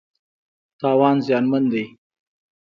[0.79, 1.83] تاوان زیانمن دی.